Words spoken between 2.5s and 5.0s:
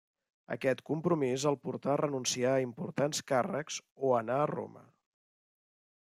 a importants càrrecs o anar a Roma.